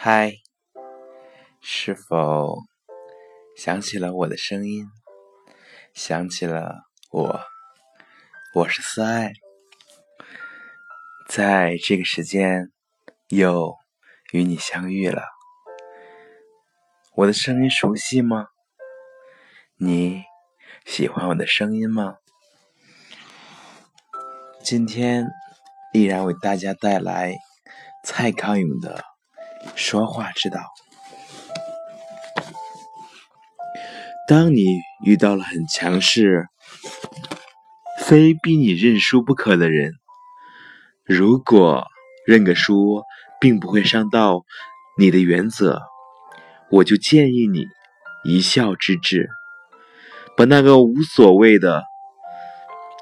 [0.00, 0.34] 嗨，
[1.60, 2.56] 是否
[3.56, 4.86] 想起了我的声音？
[5.92, 7.40] 想起了我，
[8.54, 9.32] 我是思爱，
[11.28, 12.70] 在这个时间
[13.26, 13.74] 又
[14.30, 15.24] 与你相遇了。
[17.16, 18.46] 我的声音熟悉吗？
[19.78, 20.22] 你
[20.86, 22.18] 喜欢我的声音吗？
[24.62, 25.26] 今天
[25.92, 27.34] 依然为大家带来
[28.04, 29.07] 蔡康永的。
[29.74, 30.60] 说话之道。
[34.26, 34.64] 当你
[35.04, 36.48] 遇到了很强势、
[38.00, 39.92] 非逼你认输不可的人，
[41.04, 41.86] 如果
[42.26, 43.02] 认个输
[43.40, 44.44] 并不会伤到
[44.98, 45.80] 你的原则，
[46.70, 47.66] 我就建议你
[48.24, 49.30] 一笑置之，
[50.36, 51.84] 把那个无所谓的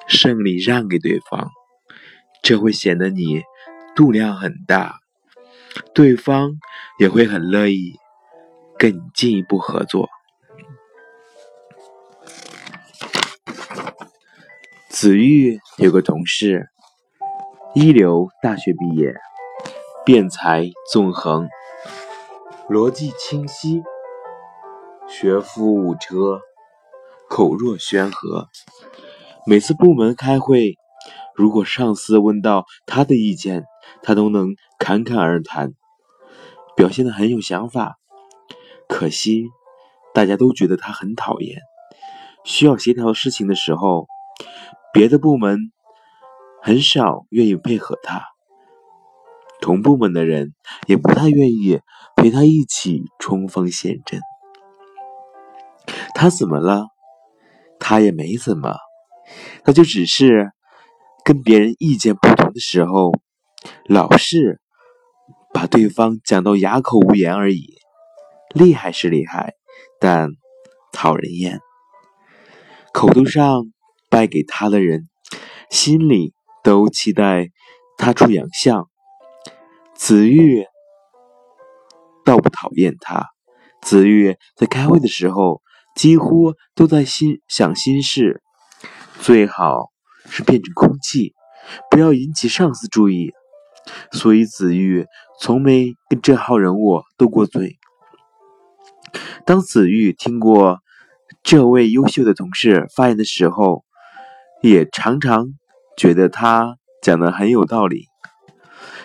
[0.07, 1.51] 胜利让给对方，
[2.43, 3.43] 这会显得你
[3.97, 5.01] 度量很大。
[5.95, 6.53] 对方
[6.99, 7.99] 也会很乐意
[8.79, 10.09] 跟你进一步合作。
[14.89, 16.69] 子玉有个同事，
[17.75, 19.15] 一流大学毕业，
[20.05, 21.49] 辩才纵横，
[22.71, 23.83] 逻辑清晰，
[25.07, 26.41] 学富五车，
[27.29, 28.49] 口若悬河。
[29.47, 30.79] 每次部门开会，
[31.35, 33.65] 如果上司问到他的意见，
[34.03, 35.73] 他都能侃侃而谈，
[36.77, 37.99] 表现的很有想法。
[38.89, 39.49] 可惜，
[40.15, 41.61] 大家都觉得他很讨厌。
[42.45, 44.07] 需要协调事情的时候，
[44.93, 45.59] 别的部门
[46.63, 48.23] 很少愿意配合他，
[49.61, 50.55] 同部门的人
[50.87, 51.81] 也不太愿意
[52.15, 54.21] 陪他一起冲锋陷阵。
[56.15, 56.87] 他怎么了？
[57.81, 58.77] 他也没怎么，
[59.65, 60.53] 他就只是
[61.25, 63.13] 跟别人意见不同的时候。
[63.89, 64.61] 老是
[65.57, 67.79] 把对方讲到哑口无言而已，
[68.55, 69.55] 厉害是厉害，
[69.99, 70.29] 但
[70.93, 71.61] 讨人厌。
[72.93, 73.63] 口头上
[74.11, 75.09] 败给他的人，
[75.71, 77.49] 心里都期待
[77.97, 78.87] 他出洋相。
[79.95, 80.67] 子玉
[82.23, 83.31] 倒不讨厌他，
[83.81, 85.63] 子玉在开会的时候
[85.95, 88.43] 几乎都在心想心事，
[89.21, 89.91] 最好
[90.27, 91.33] 是变成空气，
[91.91, 93.33] 不要引起上司注意。
[94.11, 95.07] 所以子玉
[95.41, 97.79] 从没跟这号人物斗过嘴。
[99.45, 100.81] 当子玉听过
[101.43, 103.85] 这位优秀的同事发言的时候，
[104.63, 105.47] 也常常
[105.97, 108.07] 觉得他讲的很有道理。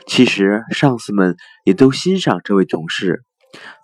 [0.07, 3.23] 其实上司们也都欣赏这位同事，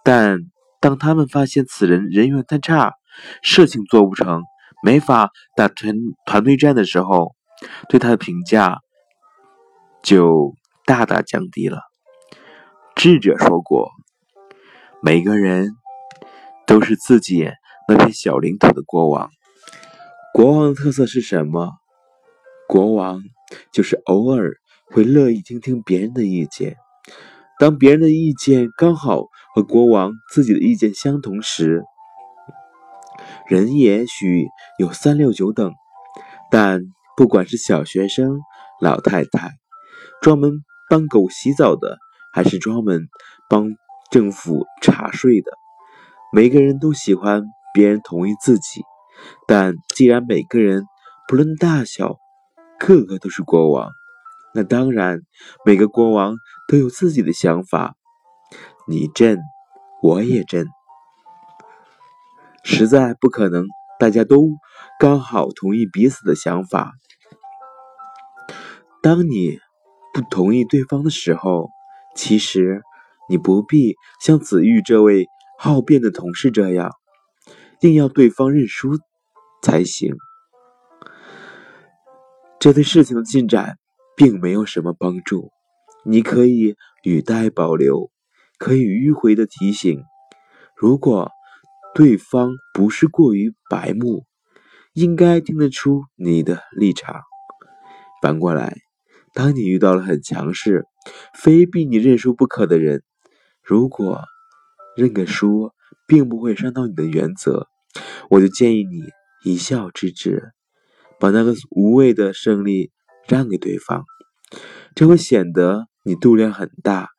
[0.04, 0.40] 但
[0.80, 2.94] 当他们发现此人人缘太差，
[3.42, 4.44] 事情做不成，
[4.84, 7.36] 没法打成团队战的时候，
[7.90, 8.80] 对他的评价
[10.04, 10.54] 就。
[10.88, 11.82] 大大降低了。
[12.98, 13.92] 智者说过
[15.04, 15.76] ：“每个人
[16.66, 17.48] 都是自己
[17.88, 19.30] 那片小领土的国王。
[20.34, 21.74] 国王的特色是什么？
[22.68, 23.22] 国王
[23.72, 24.56] 就是偶尔
[24.88, 26.76] 会乐意听听别人的意见。
[27.60, 31.84] 当别人的意见刚好和国王自己的意见相同时，
[33.48, 34.48] 人也许
[34.80, 35.72] 有三六九等，
[36.50, 36.82] 但
[37.16, 38.40] 不管是小学生、
[38.82, 39.52] 老太太，
[40.20, 41.98] 专门。”帮狗洗澡的，
[42.38, 43.10] 还是专门
[43.50, 43.76] 帮
[44.12, 45.52] 政府查税的？
[46.32, 47.42] 每个人都喜欢
[47.74, 48.84] 别人同意自己，
[49.48, 50.86] 但既然每个人
[51.28, 52.20] 不论大小，
[52.78, 53.90] 个个都是国王，
[54.54, 55.22] 那当然
[55.66, 56.36] 每个国王
[56.68, 57.96] 都有自己的想法。
[58.88, 59.40] 你朕，
[60.04, 60.68] 我也朕，
[62.64, 63.66] 实在不可能
[64.00, 64.52] 大家都
[65.00, 66.94] 刚好同意彼此的想法。
[69.02, 69.58] 当你。
[70.14, 71.70] 不同意对方的时候，
[72.18, 72.82] 其实
[73.30, 75.28] 你不必像子玉这位
[75.60, 76.92] 好辩的同事这样，
[77.82, 78.98] 硬要对方认输
[79.62, 80.16] 才行。
[82.60, 83.78] 这对事情的进展
[84.16, 85.52] 并没有什么帮助。
[86.04, 88.10] 你可以语带保留，
[88.58, 90.02] 可以迂回的提醒。
[90.76, 91.30] 如果
[91.94, 94.26] 对方不是过于白目，
[94.94, 97.22] 应该听得出你的立场。
[98.24, 98.76] 反过来。
[99.34, 100.88] 当你遇到了很强势、
[101.34, 103.04] 非逼你认输不可的人，
[103.64, 104.24] 如果
[104.96, 105.72] 认个输
[106.08, 107.68] 并不会伤到你的原则，
[108.30, 109.04] 我就建议你
[109.44, 110.52] 一笑置之，
[111.20, 112.92] 把那个无谓的胜利
[113.28, 114.06] 让给对方，
[114.96, 117.10] 这会显得你度量很大，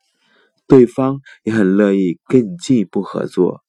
[0.67, 3.62] 对方也很乐意跟你进一步合作。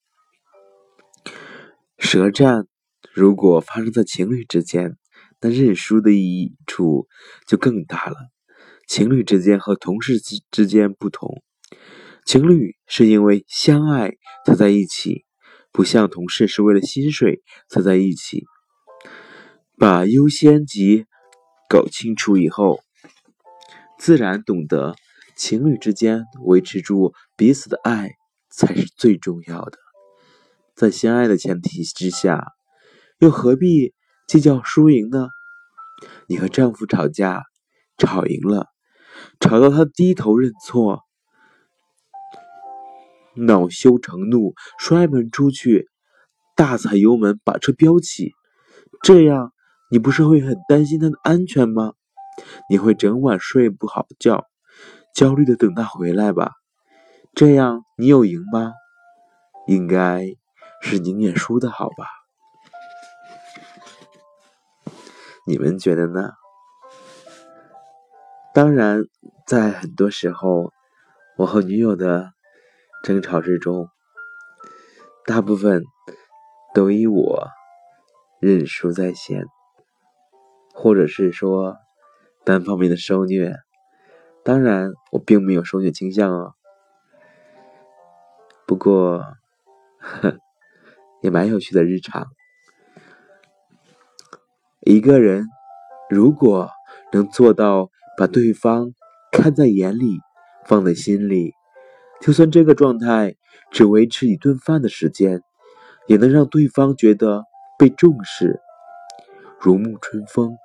[1.97, 2.65] 舌战
[3.13, 4.97] 如果发生在情侣之间，
[5.41, 7.07] 那认输的益处
[7.45, 8.15] 就更大了。
[8.89, 11.43] 情侣之间和同事之之间不同，
[12.25, 14.13] 情侣是因为相爱
[14.47, 15.25] 才在一起，
[15.71, 18.45] 不像同事是为了薪水才在一起。
[19.77, 21.05] 把优先级
[21.69, 22.79] 搞清楚以后，
[23.99, 24.95] 自然懂得
[25.37, 28.13] 情侣之间维持住彼此的爱
[28.49, 29.77] 才是最重要的。
[30.75, 32.43] 在相爱的前提之下，
[33.19, 33.93] 又何必
[34.27, 35.29] 计较输赢呢？
[36.27, 37.43] 你和丈夫吵架，
[37.99, 38.65] 吵赢了，
[39.39, 41.03] 吵到他低头认错，
[43.35, 45.87] 恼羞成怒，摔门出去，
[46.55, 48.33] 大踩油门把车飙起，
[49.03, 49.53] 这样
[49.89, 51.93] 你不是会很担心他的安全吗？
[52.69, 54.45] 你会整晚睡不好觉，
[55.13, 56.51] 焦虑的等他回来吧？
[57.33, 58.73] 这样你有赢吗？
[59.67, 60.25] 应该。
[60.81, 62.05] 是宁愿输的好吧？
[65.45, 66.31] 你们觉得呢？
[68.59, 69.05] 当然，
[69.47, 70.73] 在很多时候，
[71.37, 72.33] 我和女友的
[73.05, 73.87] 争吵之中，
[75.25, 75.85] 大部分
[76.73, 77.47] 都以我
[78.41, 79.45] 认输在先，
[80.73, 81.77] 或者是说
[82.43, 83.55] 单方面的受虐。
[84.43, 86.53] 当然，我并没有受虐倾向哦。
[88.67, 89.23] 不过，
[89.99, 90.37] 哼。
[91.21, 92.27] 也蛮有趣的日常。
[94.81, 95.47] 一个人
[96.09, 96.69] 如果
[97.13, 98.91] 能做到把对方
[99.31, 100.19] 看在眼里、
[100.65, 101.53] 放在心里，
[102.19, 103.37] 就算这个状态
[103.71, 105.41] 只维持一顿饭的时间，
[106.05, 107.45] 也能让对方觉得
[107.77, 108.59] 被重视，
[109.57, 110.57] 如沐春风。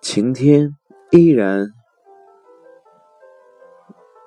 [0.00, 0.74] 晴天
[1.10, 1.68] 依然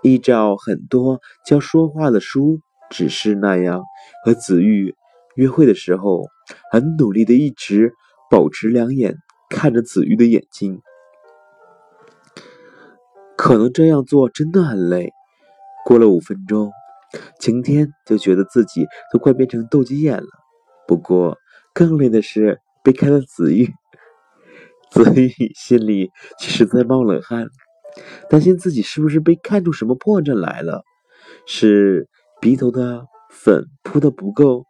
[0.04, 2.60] 依照很多教说话的书。
[2.90, 3.84] 只是那样，
[4.24, 4.96] 和子玉
[5.36, 6.28] 约会的时候，
[6.72, 7.94] 很努力的一直
[8.30, 9.18] 保持两眼
[9.50, 10.82] 看着子玉的眼睛。
[13.36, 15.12] 可能这样做真的很累。
[15.86, 16.72] 过了五分钟，
[17.40, 20.28] 晴天就觉得自己都快变成斗鸡眼了。
[20.88, 21.38] 不过
[21.74, 23.74] 更累的是被看到子玉，
[24.92, 27.48] 子玉心里其实在冒冷汗，
[28.30, 30.84] 担心自己是不是被看出什么破绽来了，
[31.46, 32.08] 是。
[32.40, 34.68] 鼻头的粉扑的不够，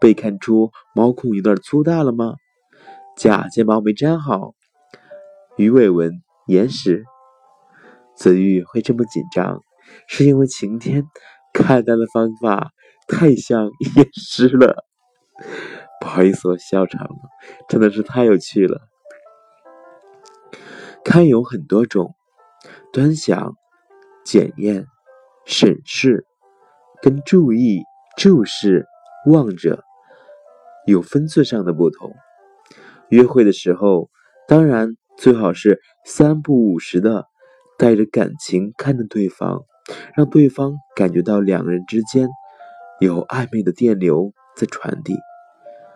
[0.00, 2.34] 被看出毛孔有点粗大了吗？
[3.16, 4.54] 假睫毛没粘好，
[5.56, 6.12] 鱼尾纹
[6.48, 7.02] 眼屎。
[8.14, 9.62] 子玉会这么紧张，
[10.06, 11.04] 是因为晴天
[11.54, 12.72] 看他的方法
[13.08, 14.84] 太像验尸了。
[15.98, 17.16] 不好意思，我笑场了，
[17.68, 18.82] 真的是太有趣了。
[21.02, 22.14] 看有很多种，
[22.92, 23.54] 端详、
[24.24, 24.86] 检验、
[25.46, 26.26] 审视。
[27.02, 27.82] 跟注意、
[28.16, 28.86] 注视、
[29.26, 29.84] 望着
[30.86, 32.14] 有分寸上的不同。
[33.10, 34.10] 约会的时候，
[34.48, 37.26] 当然最好是三不五时的
[37.78, 39.64] 带着感情看着对方，
[40.14, 42.28] 让对方感觉到两个人之间
[43.00, 45.14] 有暧昧的电流在传递，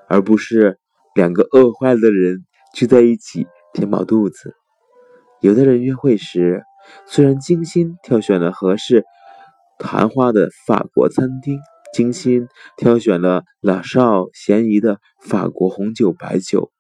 [0.08, 0.78] 而不是
[1.14, 4.54] 两个饿坏了的人聚在一起填饱肚子。
[5.40, 6.62] 有的人约会时
[7.06, 9.04] 虽然精心挑选了合适。
[9.82, 11.58] 谈话的法国餐厅，
[11.94, 16.70] 精心挑选了老少咸宜的法国红酒白酒，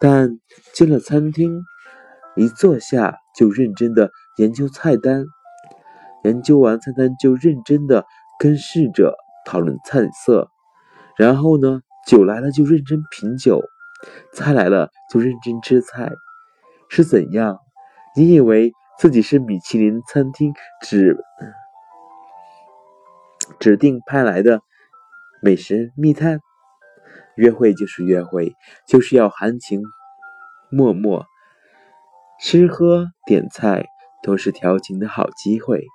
[0.00, 0.38] 但
[0.74, 1.64] 进了餐厅，
[2.36, 5.26] 一坐下就认真的研究菜单，
[6.24, 8.04] 研究完菜单就认真的
[8.38, 10.50] 跟侍者讨论菜色，
[11.16, 13.60] 然后呢，酒来了就认真品酒，
[14.32, 16.10] 菜来了就认真吃菜，
[16.88, 17.58] 是怎样？
[18.14, 20.52] 你以为自己是米其林餐厅
[20.82, 21.16] 指？
[23.58, 24.60] 指定派来的
[25.42, 26.40] 美食密探，
[27.38, 29.80] 约会就是约会，就是要含情
[30.70, 31.24] 脉脉，
[32.40, 33.86] 吃喝点菜
[34.24, 35.86] 都是调情的好机会。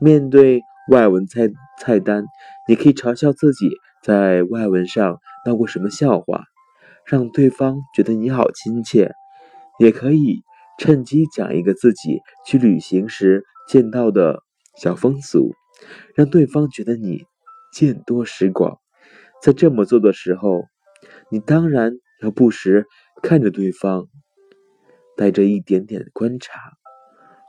[0.00, 2.24] 面对外文菜菜单，
[2.68, 3.70] 你可以嘲笑自己
[4.04, 6.44] 在外文上闹过什么笑话，
[7.04, 9.10] 让对方觉得你好亲切；
[9.80, 10.42] 也可以
[10.78, 14.44] 趁机讲一个自己去旅行时见到的
[14.76, 15.52] 小风俗。
[16.14, 17.24] 让对方觉得你
[17.72, 18.78] 见多识广，
[19.40, 20.64] 在这么做的时候，
[21.30, 21.92] 你当然
[22.22, 22.86] 要不时
[23.22, 24.08] 看着对方，
[25.16, 26.60] 带着一点点观察，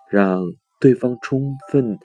[0.10, 0.44] 让
[0.80, 1.98] 对方充分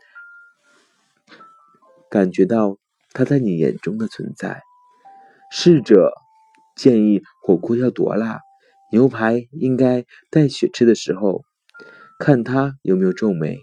[2.11, 2.79] 感觉到
[3.13, 4.63] 他在你眼中的存在。
[5.51, 6.13] 试着
[6.75, 8.41] 建议火锅要多辣，
[8.91, 11.43] 牛排应该带血吃的时候，
[12.19, 13.59] 看他有没有皱眉，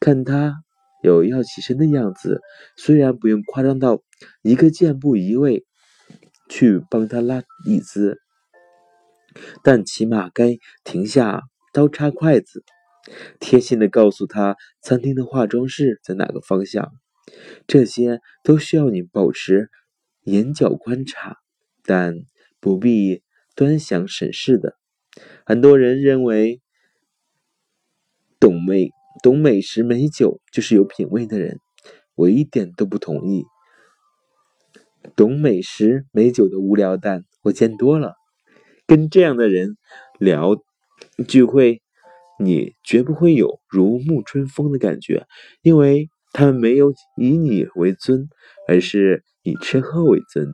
[0.00, 0.64] 看他。
[1.02, 2.40] 有要起身的样子，
[2.76, 4.02] 虽然不用夸张到
[4.42, 5.64] 一个箭步移位
[6.48, 8.18] 去帮他拉椅子，
[9.62, 11.42] 但起码该停下
[11.72, 12.64] 刀叉筷子，
[13.40, 16.92] 贴心的告诉他餐厅的化妆室在哪个方向。
[17.66, 19.70] 这些都需要你保持
[20.24, 21.38] 眼角观察，
[21.84, 22.14] 但
[22.60, 23.22] 不必
[23.54, 24.76] 端详审视的。
[25.44, 26.60] 很多人认为
[28.38, 28.90] 懂妹
[29.22, 31.60] 懂美食美酒就是有品味的人，
[32.16, 33.44] 我一点都不同意。
[35.14, 38.14] 懂美食美酒的无聊蛋我见多了，
[38.86, 39.76] 跟这样的人
[40.18, 40.56] 聊
[41.28, 41.82] 聚会，
[42.38, 45.26] 你绝不会有如沐春风的感觉，
[45.62, 48.28] 因为他们没有以你为尊，
[48.66, 50.52] 而是以吃喝为尊。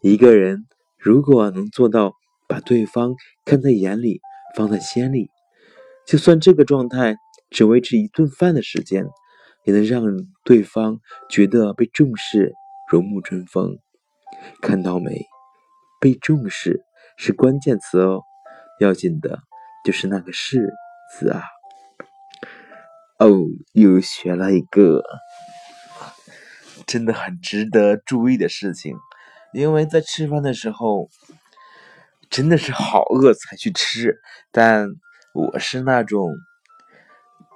[0.00, 0.66] 一个人
[0.98, 2.14] 如果能做到
[2.48, 4.20] 把对方看在眼里，
[4.56, 5.28] 放在心里，
[6.06, 7.16] 就算这个状态
[7.50, 9.06] 只维持一顿饭的时间，
[9.64, 10.04] 也能让
[10.44, 12.52] 对方觉得被重视。
[12.90, 13.78] 如沐春风，
[14.60, 15.26] 看到没？
[15.98, 16.84] 被重视
[17.16, 18.22] 是关键词哦，
[18.78, 19.40] 要紧的
[19.86, 20.70] 就是那个“是”
[21.18, 21.42] 字啊！
[23.18, 23.32] 哦，
[23.72, 25.02] 又学了一个，
[26.86, 28.94] 真的很值得注意的事情，
[29.54, 31.08] 因为在吃饭的时候，
[32.28, 34.20] 真的是好饿才去吃，
[34.52, 34.88] 但
[35.34, 36.30] 我是那种，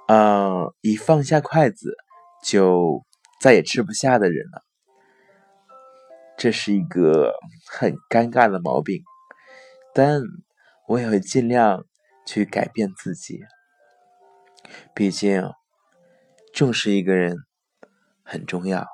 [0.09, 1.95] 嗯，一放下筷子
[2.43, 3.05] 就
[3.39, 4.61] 再也吃不下的人了。
[6.37, 7.31] 这是一个
[7.71, 9.01] 很尴尬的毛病，
[9.93, 10.21] 但
[10.89, 11.85] 我也会尽量
[12.25, 13.39] 去改变自己。
[14.93, 15.49] 毕竟，
[16.53, 17.37] 重视一个人
[18.23, 18.85] 很重要。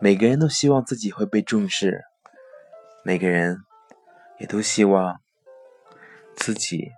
[0.00, 2.02] 每个人都希望自己会被重视，
[3.04, 3.58] 每个人
[4.38, 5.20] 也都希望
[6.36, 6.92] 自己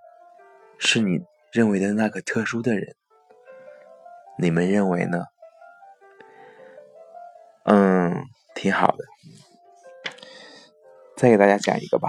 [0.79, 2.95] 是你认为的那个特殊的人。
[4.39, 5.25] 你们认为呢？
[7.65, 8.27] 嗯。
[8.55, 9.05] 挺好的，
[11.17, 12.09] 再给大家讲一个吧。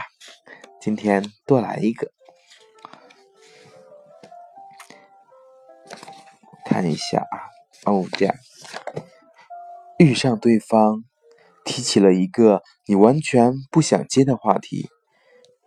[0.81, 2.12] 今天多来一个，
[6.65, 7.53] 看一下啊。
[7.86, 8.36] 哦，这样，
[10.00, 11.03] 遇上对方
[11.63, 14.89] 提起了一个你完全不想接的话题，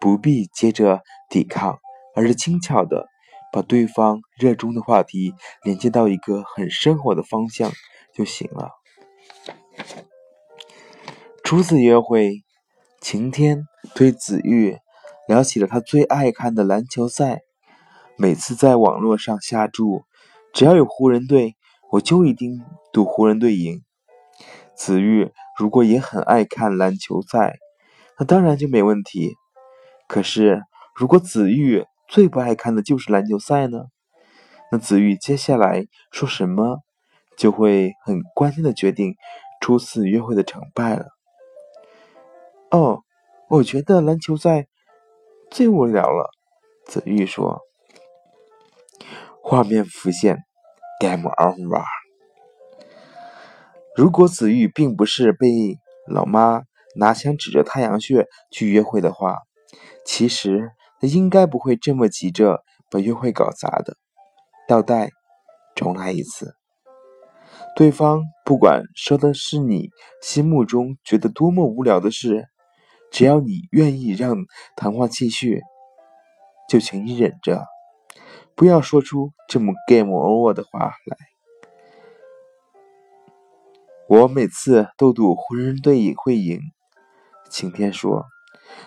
[0.03, 1.79] 不必接着抵抗，
[2.17, 3.07] 而是轻巧的
[3.53, 5.33] 把对方热衷的话题
[5.63, 7.71] 连接到一个很生活的方向
[8.13, 8.73] 就行了。
[11.45, 12.43] 初次约会，
[13.01, 14.77] 晴天对子玉
[15.29, 17.43] 聊起了他最爱看的篮球赛。
[18.17, 20.03] 每次在网络上下注，
[20.53, 21.55] 只要有湖人队，
[21.93, 22.61] 我就一定
[22.93, 23.85] 赌湖人队赢。
[24.75, 27.55] 子玉如果也很爱看篮球赛，
[28.19, 29.37] 那当然就没问题。
[30.13, 30.61] 可是，
[30.95, 33.85] 如果子玉最不爱看的就是篮球赛呢？
[34.71, 36.81] 那子玉接下来说什么，
[37.39, 39.15] 就会很关键的决定
[39.63, 41.07] 初次约会的成败了。
[42.71, 43.01] 哦，
[43.49, 44.67] 我觉得篮球赛
[45.51, 46.31] 最无聊了。
[46.85, 47.63] 子玉说。
[49.43, 50.45] 画面浮现
[51.01, 51.85] ，game over。
[53.97, 55.49] 如果子玉并不是被
[56.07, 56.65] 老妈
[56.97, 59.39] 拿枪指着太阳穴去约会的话，
[60.05, 63.97] 其实他应该不会这么急着把约会搞砸的。
[64.69, 65.11] 倒带，
[65.75, 66.55] 重来一次。
[67.75, 69.91] 对方不管说的是你
[70.21, 72.49] 心目中觉得多么无聊的事。
[73.11, 74.37] 只要你愿意让
[74.75, 75.61] 谈话继续，
[76.67, 77.67] 就请你忍着，
[78.55, 81.17] 不要说出这么 game over 的话来。
[84.09, 86.61] 我每次都赌湖人队会赢。
[87.51, 88.25] 晴天说：“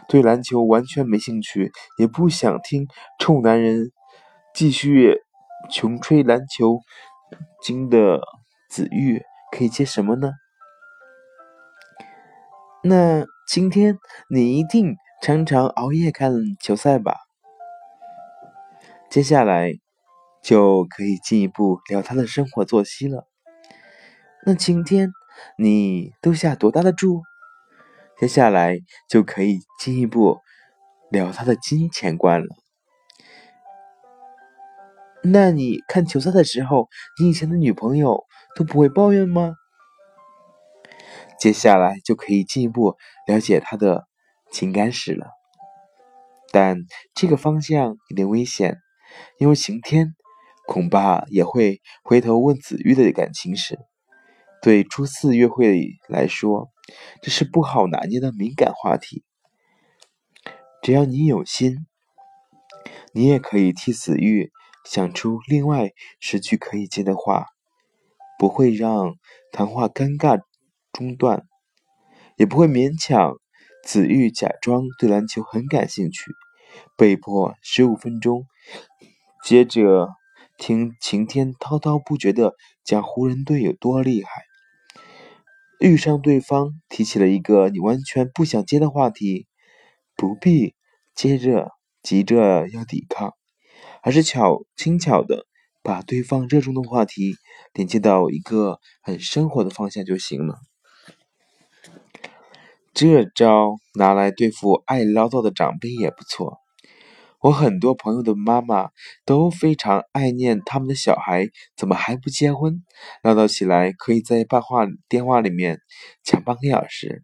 [0.08, 2.88] 对篮球完全没兴趣，也不想听
[3.20, 3.92] 臭男人
[4.54, 5.22] 继续
[5.72, 6.80] 穷吹篮球
[7.64, 8.22] 经的
[8.70, 10.32] 子玉，可以接什么呢？”
[12.84, 13.26] 那。
[13.48, 17.16] 今天你一定常常熬夜看球赛吧？
[19.08, 19.72] 接下来
[20.42, 23.28] 就可以进一步聊他的生活作息了。
[24.48, 25.12] 那今天
[25.60, 27.22] 你都下多大的注？
[28.20, 28.80] 接下来
[29.10, 30.40] 就可以进一步
[31.12, 32.48] 聊他的金钱观了。
[35.24, 36.88] 那你看球赛的时候，
[37.20, 38.24] 你以前的女朋友
[38.56, 39.56] 都不会抱怨吗？
[41.40, 42.96] 接下来就可以进一步
[43.28, 44.06] 了解他的
[44.52, 45.28] 情感史了，
[46.52, 46.78] 但
[47.14, 48.78] 这个方向有点危险，
[49.40, 50.14] 因为晴天
[50.66, 53.78] 恐怕也会回头问子玉的感情史。
[54.62, 56.70] 对初次约会来说，
[57.22, 59.24] 这是不好拿捏的敏感话题。
[60.82, 61.86] 只要你有心，
[63.14, 64.52] 你也可以替子玉
[64.84, 67.48] 想出另外十句可以接的话，
[68.38, 69.16] 不会让
[69.52, 70.42] 谈话尴尬。
[70.98, 71.46] 中断，
[72.38, 73.36] 也不会勉强
[73.84, 76.32] 子玉假装对篮球很感兴趣，
[76.96, 78.46] 被迫十五分钟
[79.44, 80.08] 接着
[80.58, 82.54] 听晴天滔滔不绝的
[82.86, 84.46] 讲湖人队有多厉害。
[85.80, 89.46] 遇上对方提起了一个你完全不想接的话题，
[90.16, 90.74] 不必
[91.14, 93.34] 接着急着要抵抗，
[94.02, 95.46] 而是巧轻巧的
[95.84, 97.36] 把对方热衷的话题
[97.74, 100.56] 连接到一个很生活的方向就行了。
[102.94, 106.60] 这招拿来对付爱唠叨的长辈也不错。
[107.46, 108.90] 我很多朋友的妈妈
[109.24, 111.48] 都非常爱念他们的小孩
[111.78, 112.84] 怎么还不结婚，
[113.22, 115.80] 唠叨起来可以在半话电话里面
[116.24, 117.24] 讲半个小时。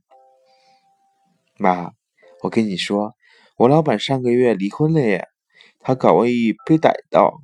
[1.58, 1.94] 妈，
[2.44, 3.16] 我跟你说，
[3.58, 5.28] 我老板上个月离婚了耶，
[5.80, 7.42] 他搞一被逮到。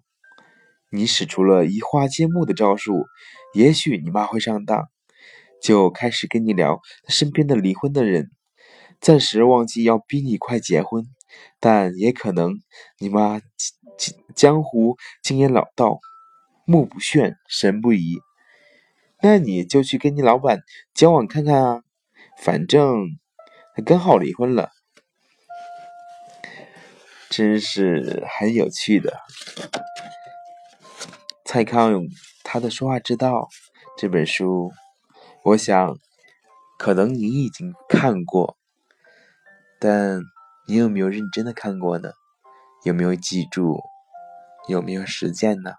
[0.91, 3.07] 你使出了移花接木的招数，
[3.55, 4.87] 也许你妈会上当，
[5.59, 8.29] 就开始跟你聊他身边的离婚的人，
[9.01, 11.07] 暂时忘记要逼你快结婚。
[11.59, 12.53] 但也可能，
[12.99, 13.41] 你妈
[14.35, 15.99] 江湖经验老道，
[16.65, 18.19] 目不眩，神不疑。
[19.21, 20.59] 那你就去跟你老板
[20.93, 21.81] 交往看看啊，
[22.37, 23.17] 反正
[23.75, 24.69] 他刚好离婚了，
[27.29, 29.19] 真是很有趣的。
[31.43, 32.05] 蔡康永
[32.43, 33.47] 他的说话之道
[33.97, 34.71] 这本书，
[35.43, 35.97] 我想
[36.77, 38.55] 可能你已经看过，
[39.79, 40.21] 但。
[40.69, 42.11] 你有没有认真的看过呢？
[42.83, 43.79] 有没有记住？
[44.67, 45.75] 有没有实践呢？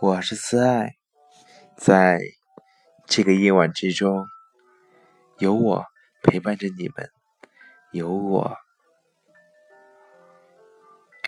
[0.00, 0.94] 我是思爱，
[1.76, 2.20] 在
[3.06, 4.24] 这个夜晚之中，
[5.38, 5.84] 有我
[6.22, 7.10] 陪伴着你们，
[7.90, 8.56] 有我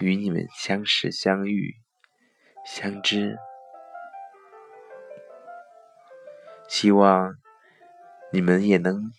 [0.01, 1.75] 与你们相识、相遇、
[2.65, 3.37] 相知。
[6.69, 7.35] 希望
[8.33, 9.11] 你们也能。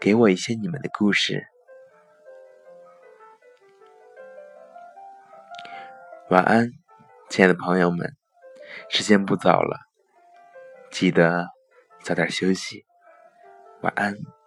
[0.00, 1.46] 给我一些你们的故事。
[6.30, 6.70] 晚安，
[7.28, 8.16] 亲爱的朋友们，
[8.88, 9.80] 时间不早了，
[10.90, 11.48] 记得
[12.02, 12.84] 早点休息。
[13.80, 14.37] 晚安。